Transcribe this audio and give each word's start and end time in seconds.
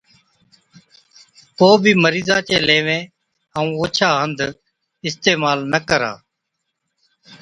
ڪوبِي 1.57 1.93
مرِيضا 2.03 2.37
چين 2.47 2.61
ليوين 2.67 3.01
ائُون 3.55 3.67
اوڇا 3.79 4.09
هنڌ 4.21 4.39
اِستعمال 5.07 5.59
نہ 5.71 5.79
ڪرا، 5.87 6.13